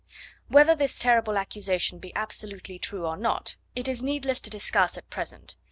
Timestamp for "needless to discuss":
4.01-4.97